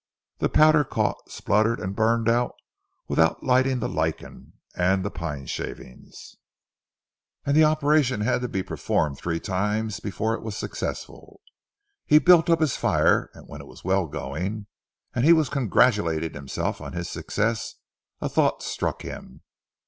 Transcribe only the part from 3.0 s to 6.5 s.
without lighting the lichen and the pine shavings,